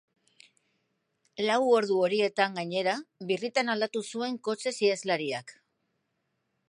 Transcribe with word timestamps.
Lau 1.49 1.57
ordu 1.79 1.99
horietan, 2.07 2.57
gainera, 2.61 2.95
birritan 3.33 3.69
aldatu 3.75 4.05
zuen 4.13 4.41
kotxez 4.49 4.75
iheslariak. 4.89 5.55